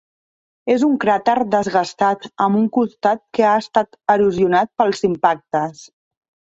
És 0.75 0.85
un 0.87 0.95
cràter 1.03 1.35
desgastat 1.57 2.25
amb 2.47 2.61
un 2.63 2.65
costat 2.79 3.23
que 3.39 3.47
ha 3.51 3.55
estat 3.67 3.95
erosionat 4.19 4.75
pels 4.83 5.07
impactes. 5.13 5.89